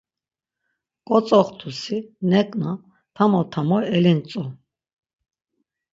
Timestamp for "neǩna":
2.29-2.71